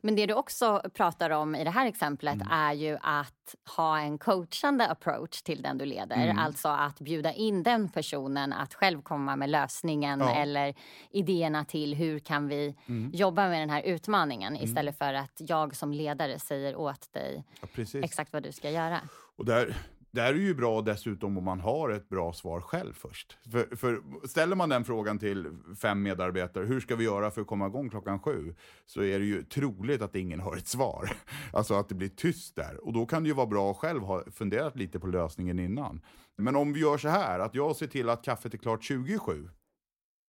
[0.00, 2.48] Men det du också pratar om i det här exemplet Mm.
[2.50, 6.16] är ju att ha en coachande approach till den du leder.
[6.16, 6.38] Mm.
[6.38, 10.34] Alltså att bjuda in den personen att själv komma med lösningen Ja.
[10.34, 10.74] eller
[11.10, 13.10] idéerna till hur kan vi Mm.
[13.14, 17.68] jobba med den här utmaningen istället för att jag som ledare säger åt dig Ja,
[18.02, 19.00] exakt vad du ska göra.
[19.36, 19.76] Och där,
[20.10, 23.38] där är ju bra dessutom om man har ett bra svar själv först.
[23.52, 25.46] För, för ställer man den frågan till
[25.82, 28.54] fem medarbetare, hur ska vi göra för att komma igång klockan sju?
[28.86, 31.10] Så är det ju troligt att ingen har ett svar.
[31.52, 32.86] Alltså att det blir tyst där.
[32.86, 36.00] Och då kan det ju vara bra att själv ha funderat lite på lösningen innan.
[36.36, 39.48] Men om vi gör så här, att jag ser till att kaffet är klart 27.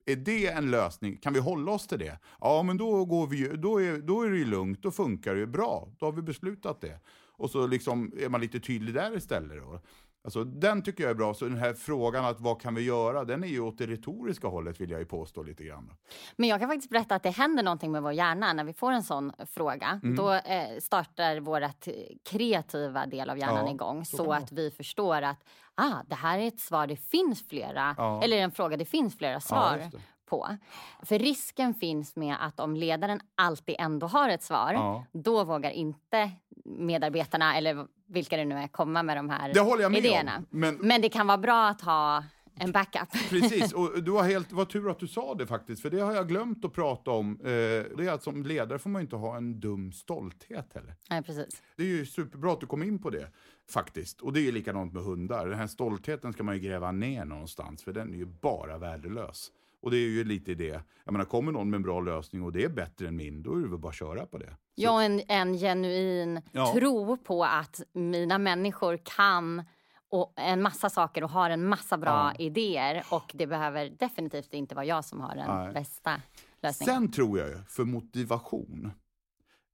[0.05, 1.17] Är det en lösning?
[1.17, 2.19] Kan vi hålla oss till det?
[2.39, 5.39] Ja, men då, går vi, då, är, då är det ju lugnt, då funkar det
[5.39, 5.89] ju bra.
[5.99, 6.99] Då har vi beslutat det.
[7.39, 9.58] Och så liksom är man lite tydlig där istället.
[9.58, 9.80] Då.
[10.23, 11.34] Alltså, den tycker jag är bra.
[11.34, 14.47] Så den här frågan att vad kan vi göra, den är ju åt det retoriska
[14.47, 15.93] hållet vill jag ju påstå lite grann.
[16.36, 18.91] Men jag kan faktiskt berätta att det händer någonting med vår hjärna när vi får
[18.91, 19.99] en sån fråga.
[20.04, 20.15] Mm.
[20.15, 21.88] Då eh, startar vårt
[22.30, 25.43] kreativa del av hjärnan Ja, igång så så, att vi förstår att
[25.75, 28.23] ah, det här är ett svar, det finns flera, Ja.
[28.23, 29.91] eller en fråga, det finns flera svar det.
[30.29, 30.57] På.
[31.03, 35.05] För risken finns med att om ledaren alltid ändå har ett svar, Ja.
[35.11, 36.31] då vågar inte
[36.65, 40.37] medarbetarna eller vilka det nu är komma med de här Det håller jag med idéerna.
[40.37, 40.45] om.
[40.49, 42.23] Men, Men det kan vara bra att ha
[42.61, 43.11] en backup.
[43.29, 46.13] Precis, och du har helt, vad tur att du sa det faktiskt, för det har
[46.13, 47.39] jag glömt att prata om.
[47.41, 50.95] Eh, det är att som ledare får man ju inte ha en dum stolthet heller.
[51.09, 51.61] Nej, precis.
[51.75, 53.27] Det är ju superbra att du kom in på det,
[53.71, 54.21] faktiskt.
[54.21, 55.47] Och det är ju likadant med hundar.
[55.47, 59.51] Den här stoltheten ska man ju gräva ner någonstans, för den är ju bara värdelös.
[59.81, 60.81] Och det är ju lite det.
[61.03, 63.53] Jag menar, kommer någon med en bra lösning och det är bättre än min, då
[63.53, 64.57] är det väl bara att köra på det.
[64.75, 66.73] Ja, en, en genuin Ja.
[66.73, 69.63] tro på att mina människor kan
[70.09, 72.43] och en massa saker och har en massa bra Ja.
[72.45, 73.03] idéer.
[73.11, 75.73] Och det behöver definitivt inte vara jag som har den Nej.
[75.73, 76.21] bästa
[76.61, 76.95] lösningen.
[76.95, 78.91] Sen tror jag ju, för motivation,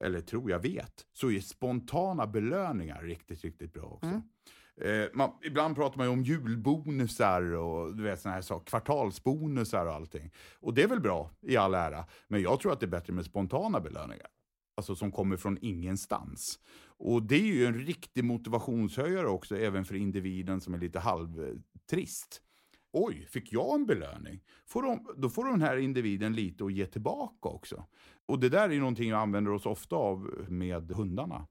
[0.04, 4.06] eller tror jag vet, så är spontana belöningar riktigt, riktigt bra också.
[4.06, 4.22] Mm.
[4.80, 9.86] Eh, man, ibland pratar man ju om julbonusar och du vet, såna här saker, kvartalsbonusar
[9.86, 10.30] och allting.
[10.60, 13.12] Och det är väl bra i all ära, men jag tror att det är bättre
[13.12, 14.26] med spontana belöningar.
[14.76, 16.58] Alltså som kommer från ingenstans.
[16.98, 22.42] Och det är ju en riktig motivationshöjare också, även för individen som är lite halvtrist.
[22.92, 24.40] Oj, fick jag en belöning?
[24.66, 27.84] Får de, då får den här individen lite att ge tillbaka också.
[28.26, 31.46] Och det där är ju någonting jag använder oss ofta av med hundarna.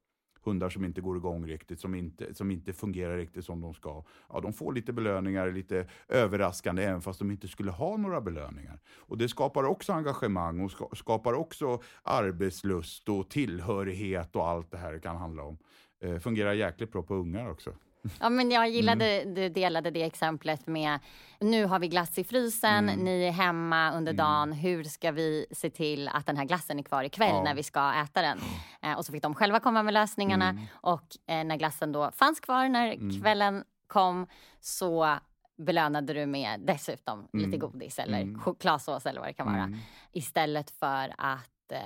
[0.45, 4.03] Hundar som inte går igång riktigt, som inte, som inte fungerar riktigt som de ska.
[4.29, 8.79] Ja, de får lite belöningar, lite överraskande, även fast de inte skulle ha några belöningar.
[8.97, 14.77] Och det skapar också engagemang och ska, skapar också arbetslust och tillhörighet och allt det
[14.77, 15.57] här kan handla om.
[15.99, 17.73] Eh, fungerar jäkligt bra på ungar också.
[18.19, 19.33] Ja, men jag gillade, Mm.
[19.33, 20.99] du delade det exemplet med
[21.39, 22.99] nu har vi glass i frysen, Mm.
[23.05, 24.53] ni är hemma under dagen.
[24.53, 27.43] Hur ska vi se till att den här glassen är kvar ikväll Ja.
[27.43, 28.39] när vi ska äta den?
[28.81, 30.63] Eh, och så fick de själva komma med lösningarna Mm.
[30.73, 34.27] och eh, när glassen då fanns kvar när kvällen kom
[34.61, 35.17] så
[35.57, 37.59] belönade du med dessutom lite Mm.
[37.59, 38.39] godis eller Mm.
[38.39, 39.63] chokladsås eller vad det kan vara.
[39.63, 39.77] Mm.
[40.11, 41.79] Istället för att eh,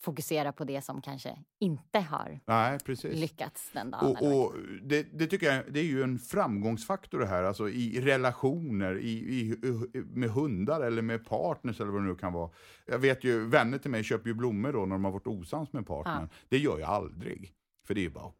[0.00, 4.16] fokusera på det som kanske inte har Nej, lyckats den dagen.
[4.16, 8.00] Och, och det, det tycker jag det är ju en framgångsfaktor det här, alltså i
[8.00, 9.56] relationer i, i,
[10.04, 12.50] med hundar eller med partners eller vad det nu kan vara.
[12.86, 15.72] Jag vet ju, vänner till mig köper ju blommor då när de har varit osams
[15.72, 16.28] med partnern.
[16.48, 17.52] Det gör jag aldrig.
[17.86, 18.32] För det är ju bara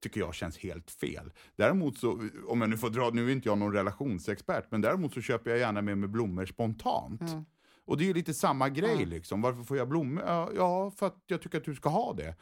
[0.00, 1.32] tycker jag känns helt fel.
[1.56, 5.14] Däremot så, om jag nu får dra, nu är inte jag någon relationsexpert, men däremot
[5.14, 7.20] så köper jag gärna med mig blommor spontant.
[7.20, 7.44] Mm.
[7.90, 9.08] Och det är ju lite samma grej Mm.
[9.08, 9.42] liksom.
[9.42, 10.24] Varför får jag blommor?
[10.56, 12.34] Ja, för att jag tycker att du ska ha det.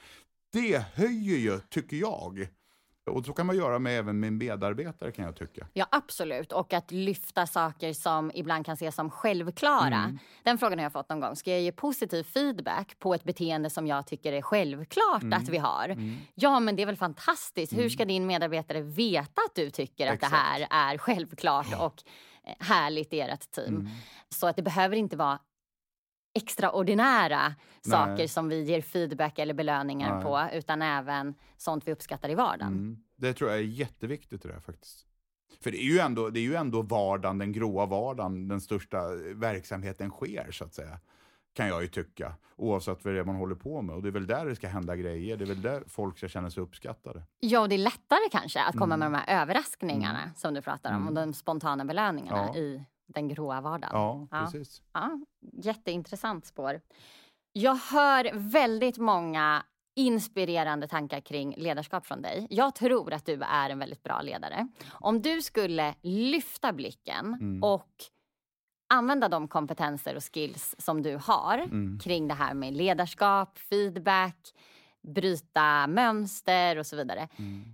[0.53, 2.49] Det höjer ju, tycker jag.
[3.11, 5.67] Och så kan man göra med även med medarbetare kan jag tycka.
[5.73, 6.53] Ja, absolut.
[6.53, 9.87] Och att lyfta saker som ibland kan ses som självklara.
[10.05, 10.19] Mm.
[10.43, 11.37] Den frågan har jag fått någon gång.
[11.37, 15.39] Ska jag ge positiv feedback på ett beteende som jag tycker är självklart Mm.
[15.43, 15.97] att vi har?
[16.35, 17.73] Ja, men det är väl fantastiskt.
[17.73, 20.33] Hur ska din medarbetare veta att du tycker att Exakt.
[20.33, 22.03] det här är självklart och
[22.61, 23.75] härligt i ert team?
[23.75, 23.89] Mm.
[24.29, 25.39] Så att det behöver inte vara
[26.35, 28.29] extraordinära saker Nej.
[28.29, 30.25] som vi ger feedback eller belöningar Nej.
[30.25, 32.73] på utan även sånt vi uppskattar i vardagen.
[32.73, 32.99] Mm.
[33.17, 35.07] Det tror jag är jätteviktigt det där faktiskt.
[35.61, 39.09] För det är ju ändå, det är ju ändå vardagen, den gråa vardagen, den största
[39.35, 41.01] verksamheten sker så att säga.
[41.59, 42.35] Kan jag ju tycka.
[42.57, 43.95] Oavsett vad det är man håller på med.
[43.97, 45.37] Och det är väl där det ska hända grejer.
[45.37, 47.23] Det är väl där folk ska känna sig uppskattade.
[47.41, 48.99] Ja, och det är lättare kanske att komma Mm.
[49.13, 51.09] med de här överraskningarna som du pratar om Mm.
[51.09, 52.57] och de spontana belöningarna Ja.
[52.57, 53.91] i den gråa vardagen.
[53.93, 54.41] Ja, Ja.
[54.45, 54.83] precis.
[54.93, 55.21] Ja,
[55.53, 56.81] jätteintressant spår.
[57.53, 59.63] Jag hör väldigt många
[59.97, 62.47] inspirerande tankar kring ledarskap från dig.
[62.51, 64.69] Jag tror att du är en väldigt bra ledare.
[64.91, 67.63] Om du skulle lyfta blicken Mm.
[67.63, 67.91] och
[68.89, 71.99] använda de kompetenser och skills som du har Mm.
[71.99, 74.55] kring det här med ledarskap, feedback,
[75.15, 77.65] bryta mönster och så vidare Mm.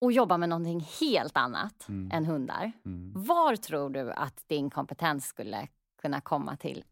[0.00, 2.10] och jobba med någonting helt annat Mm.
[2.12, 2.72] än hundar.
[2.84, 3.12] Mm.
[3.16, 5.68] Var tror du att din kompetens skulle
[6.02, 6.84] kunna komma till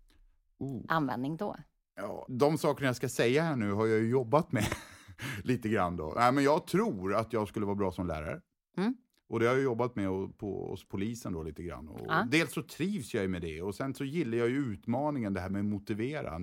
[0.59, 0.83] Oh.
[0.89, 1.57] användning då?
[1.97, 4.65] Ja, de sakerna jag ska säga här nu har jag ju jobbat med
[5.45, 6.13] lite grann då.
[6.17, 8.41] Nej, men jag tror att jag skulle vara bra som lärare.
[9.33, 11.89] Och det har jag jobbat med och- på, hos polisen då lite grann.
[11.89, 12.27] Och Ja.
[12.31, 15.49] Dels så trivs jag med det och sen så gillar jag ju utmaningen det här
[15.51, 16.35] med att motivera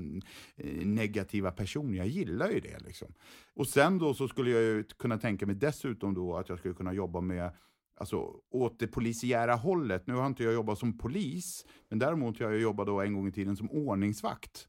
[0.55, 1.97] eh, negativa personer.
[1.97, 3.13] Jag gillar ju det liksom.
[3.55, 6.73] Och sen då så skulle jag ju kunna tänka mig dessutom då att jag skulle
[6.73, 7.51] kunna jobba med
[7.95, 8.17] Alltså
[8.49, 10.07] åt det polisiära hållet.
[10.07, 13.27] Nu har inte jag jobbat som polis, men däremot har jag jobbat då en gång
[13.27, 14.67] i tiden som ordningsvakt.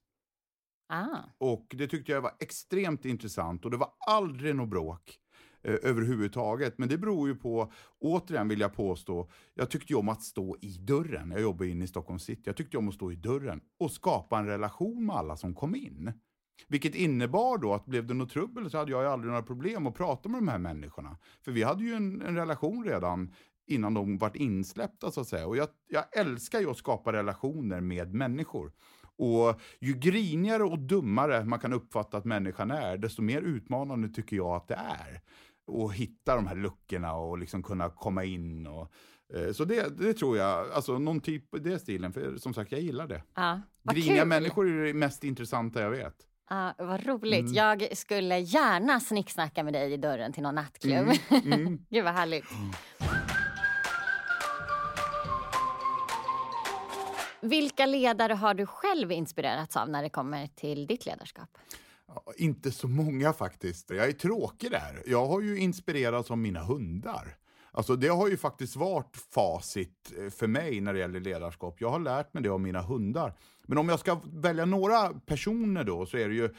[0.88, 5.18] Ah, Och det tyckte jag var extremt intressant och det var aldrig något bråk
[5.62, 6.78] eh, överhuvudtaget.
[6.78, 10.56] Men det beror ju på, återigen vill jag påstå, jag tyckte ju om att stå
[10.60, 11.30] i dörren.
[11.30, 12.42] Jag jobbar inne i Stockholm city.
[12.44, 15.74] Jag tyckte om att stå i dörren och skapa en relation med alla som kom
[15.74, 16.12] in.
[16.68, 19.86] Vilket innebar då att blev det något trubbel så hade jag ju aldrig några problem
[19.86, 21.18] att prata med de här människorna.
[21.44, 23.34] För vi hade ju en, en relation redan
[23.66, 25.46] innan de vart insläppta så att säga.
[25.46, 28.72] Och jag, jag älskar ju att skapa relationer med människor.
[29.16, 34.36] Och ju grinigare och dummare man kan uppfatta att människan är, desto mer utmanande tycker
[34.36, 35.20] jag att det är.
[35.70, 38.66] Och hitta de här luckorna och liksom kunna komma in.
[38.66, 38.92] Och,
[39.34, 42.72] eh, så det, det tror jag, alltså någon typ av det stilen, för som sagt
[42.72, 43.22] jag gillar det.
[43.34, 43.60] ja.
[43.82, 44.28] Griniga kul!
[44.28, 46.14] människor är det mest intressanta jag vet.
[46.50, 47.40] Ja, vad roligt.
[47.40, 47.52] Mm.
[47.52, 51.10] Jag skulle gärna snicksnacka med dig i dörren till någon nattklubb.
[51.28, 51.78] Mm, mm.
[51.90, 52.44] Gud vad härligt.
[57.40, 61.58] Vilka ledare har du själv inspirerats av när det kommer till ditt ledarskap?
[62.14, 63.90] Ja, inte så många faktiskt.
[63.90, 65.02] Jag är tråkig där.
[65.06, 67.36] Jag har ju inspirerats av mina hundar.
[67.72, 71.80] Alltså det har ju faktiskt varit facit eh, för mig när det gäller ledarskap.
[71.80, 73.34] Jag har lärt mig det av mina hundar.
[73.66, 76.54] Men om jag ska välja några personer då så är det ju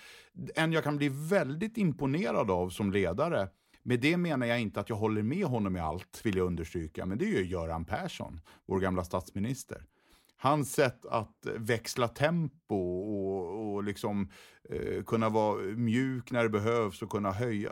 [0.56, 3.50] en jag kan bli väldigt imponerad av som ledare.
[3.84, 7.06] Med det menar jag inte att jag håller med honom i allt, vill jag understryka.
[7.06, 9.86] Men det är ju Göran Persson, vår gamla statsminister.
[10.44, 14.30] Hans sätt att växla tempo och, och liksom
[14.70, 17.72] eh, kunna vara mjuk när det behövs och kunna höja.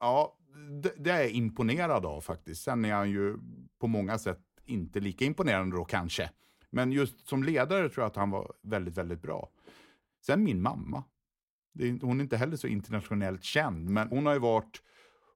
[0.00, 0.36] Ja,
[0.82, 2.62] det, det är jag imponerad av faktiskt.
[2.62, 3.38] Sen är han ju
[3.80, 6.30] på många sätt inte lika imponerande då kanske.
[6.70, 9.50] Men just som ledare tror jag att han var väldigt, väldigt bra.
[10.26, 11.04] Sen min mamma.
[11.72, 14.82] Det är, hon är inte heller så internationellt känd, men hon har ju varit,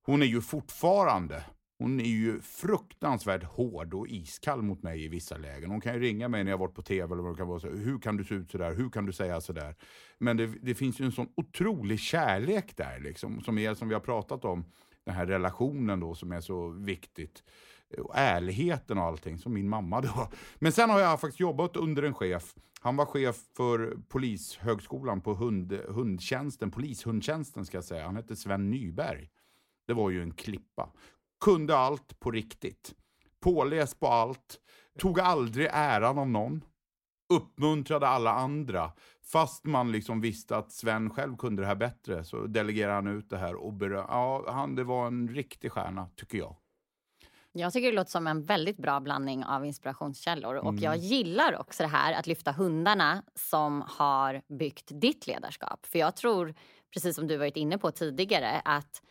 [0.03, 1.45] hon är ju fortfarande
[1.79, 5.71] hon är ju fruktansvärt hård och iskall mot mig i vissa lägen.
[5.71, 7.61] Hon kan ju ringa mig när jag varit på tv eller vad det kan vara.
[7.61, 8.75] Så, hur kan du se ut sådär?
[8.75, 9.75] Hur kan du säga sådär?
[10.19, 13.95] Men det, det finns ju en sån otrolig kärlek där, liksom, som är som vi
[13.95, 14.65] har pratat om.
[15.05, 17.43] Den här relationen då som är så viktigt.
[17.99, 20.29] Och ärligheten och allting, som min mamma då.
[20.59, 22.55] Men sen har jag faktiskt jobbat under en chef.
[22.81, 28.05] Han var chef för Polishögskolan på hund, hundtjänsten, polishundtjänsten ska jag säga.
[28.05, 29.31] Han hette Sven Nyberg.
[29.87, 30.93] Det var ju en klippa
[31.45, 32.95] kunde allt på riktigt.
[33.41, 34.61] Påläst på allt.
[34.99, 36.65] Tog aldrig äran av någon.
[37.33, 38.93] Uppmuntrade alla andra.
[39.33, 43.31] Fast man liksom visste att Sven själv kunde det här bättre så delegerade han ut
[43.31, 46.57] det här och berö- Ja, han det var en riktig stjärna, tycker jag.
[47.53, 50.55] Jag tycker det låter som en väldigt bra blandning av inspirationskällor.
[50.55, 50.83] Och Mm.
[50.83, 55.87] jag gillar också det här att lyfta hundarna som har byggt ditt ledarskap.
[55.87, 56.55] För jag tror,
[56.95, 59.03] precis som du varit inne på tidigare, att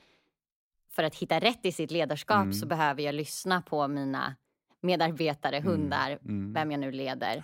[0.96, 4.36] för att hitta rätt i sitt ledarskap så behöver jag lyssna på mina
[4.82, 6.20] medarbetare, hundar,
[6.54, 7.44] vem jag nu leder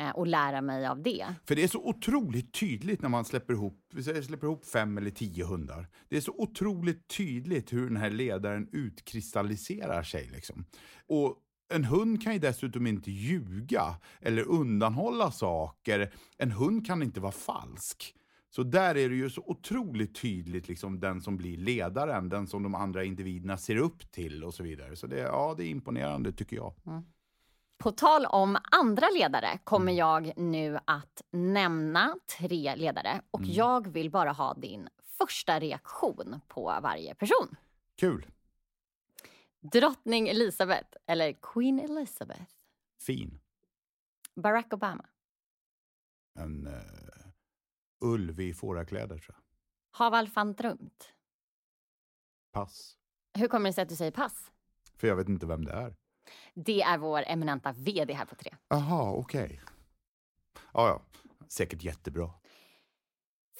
[0.00, 1.26] eh, och lära mig av det.
[1.44, 3.78] För det är så otroligt tydligt när man släpper ihop,
[4.24, 5.88] släpper ihop fem eller tio hundar.
[6.08, 10.30] Det är så otroligt tydligt hur den här ledaren utkristalliserar sig.
[10.32, 10.64] Liksom.
[11.08, 11.36] Och
[11.72, 16.12] en hund kan ju dessutom inte ljuga eller undanhålla saker.
[16.38, 18.14] En hund kan inte vara falsk.
[18.50, 22.62] Så där är det ju så otroligt tydligt, liksom, den som blir ledaren, den som
[22.62, 24.96] de andra individerna ser upp till och så vidare.
[24.96, 26.74] Så det, ja, det är imponerande tycker jag.
[27.78, 34.10] På tal om andra ledare kommer jag nu att nämna tre ledare och jag vill
[34.10, 37.56] bara ha din första reaktion på varje person.
[37.96, 38.26] Kul,
[39.60, 42.52] Drottning Elizabeth eller Queen Elizabeth.
[43.00, 43.40] fin.
[44.34, 45.04] Barack Obama.
[46.38, 46.72] En uh,
[48.00, 49.42] ulv i fårakläder tror jag.
[49.98, 51.12] Haval van Drumt.
[52.52, 52.96] Pass.
[53.38, 54.50] Hur kommer det sig att du säger pass?
[54.96, 55.94] För jag vet inte vem det är.
[56.54, 58.54] Det är vår eminenta VD här på Tre.
[58.68, 59.60] Aha, okej.
[60.54, 61.02] Ja, ja.
[61.48, 62.30] Säkert jättebra.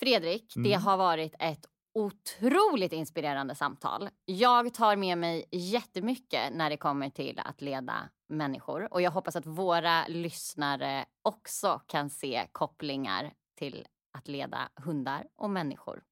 [0.01, 4.09] Fredrik, det har varit ett otroligt inspirerande samtal.
[4.25, 9.37] Jag tar med mig jättemycket när det kommer till att leda människor och jag hoppas
[9.37, 16.03] att våra lyssnare också kan se kopplingar till att leda hundar och människor.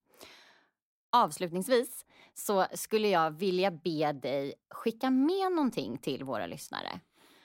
[1.13, 7.01] Avslutningsvis så skulle jag vilja be dig skicka med någonting till våra lyssnare.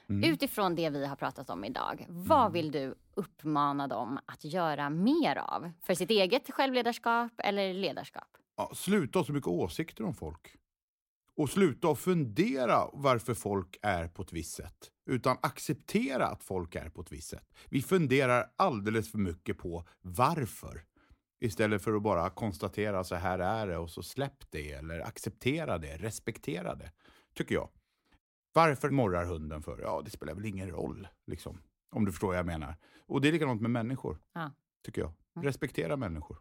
[0.07, 5.35] Utifrån det vi har pratat om idag, vad vill du uppmana dem att göra mer
[5.35, 5.71] av?
[5.81, 8.37] För sitt eget självledarskap eller ledarskap?
[8.57, 10.55] Ja, sluta ha så mycket åsikter om folk.
[11.37, 14.91] Och sluta att fundera varför folk är på ett visst sätt.
[15.05, 17.53] Utan acceptera att folk är på ett visst sätt.
[17.69, 20.85] Vi funderar alldeles för mycket på varför.
[21.39, 25.77] Istället för att bara konstatera så här är det och så släpp det eller acceptera
[25.77, 26.91] det, respektera det.
[27.33, 27.69] Tycker jag.
[28.53, 29.81] Varför morrar hunden för?
[29.81, 31.07] Ja, det spelar väl ingen roll.
[31.27, 31.61] Liksom,
[31.91, 32.75] om du förstår vad jag menar.
[32.99, 34.19] Och det är likadant med människor.
[34.33, 34.51] Ja.
[34.85, 35.13] Tycker jag.
[35.45, 36.37] Respektera människor.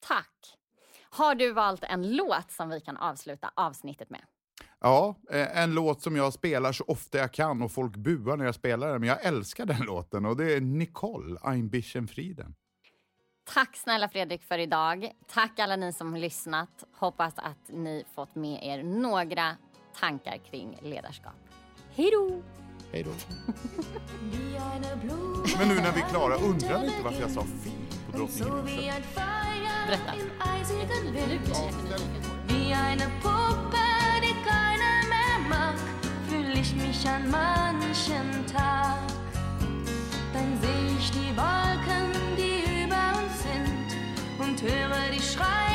[0.00, 0.58] Tack!
[1.02, 4.24] Har du valt en låt som vi kan avsluta avsnittet med?
[4.80, 8.44] Ja, eh, en låt som jag spelar så ofta jag kan och folk buar när
[8.44, 9.00] jag spelar den.
[9.00, 12.54] Men jag älskar den låten och det är Nicole, Ein bisschen Frieden.
[13.54, 15.10] Tack snälla Fredrik för idag.
[15.32, 16.84] Tack alla ni som har lyssnat.
[16.96, 19.56] Hoppas att ni fått med er några
[20.00, 21.32] tankar kring ledarskap.
[21.94, 22.42] Hej då!
[22.92, 23.10] Hej då.
[25.58, 27.72] Men nu när vi är klara, undrar ni inte varför jag sa fin
[28.10, 28.74] på drottning Elizabeth?
[29.86, 30.12] Berätta.
[35.48, 35.74] Mag,
[36.28, 38.98] fühl ich mich an manchen Tag.
[40.32, 43.88] Dann seh ich die Wolken, die über uns sind
[44.38, 45.67] und höre die Schreie